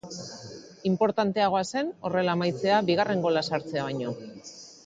Inportanteagoa 0.89 1.61
zen 1.75 1.93
horrela 2.09 2.35
amaitzea 2.39 2.83
bigarren 2.91 3.25
gola 3.29 3.47
sartzea 3.51 3.85
baino. 3.91 4.19